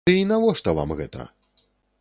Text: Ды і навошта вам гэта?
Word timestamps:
Ды 0.09 0.13
і 0.19 0.21
навошта 0.29 0.75
вам 0.79 0.95
гэта? 1.03 1.29